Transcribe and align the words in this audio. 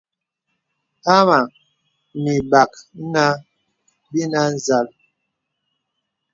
Hāmà 1.07 1.37
nə̀ 2.21 2.33
ibàk 2.41 2.71
nǎ 3.13 3.23
binə̀ 4.11 4.35
á 4.41 4.43
zal. 4.65 4.87